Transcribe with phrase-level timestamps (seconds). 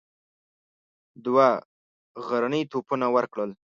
[1.25, 1.47] دوه
[2.27, 3.51] غرني توپونه ورکړل.